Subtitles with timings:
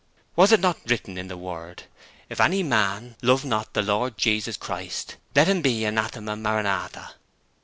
[0.35, 1.83] Was it not written in the Word:
[2.27, 7.13] 'If any man love not the Lord Jesus Christ, let him be Anathema Maran atha.'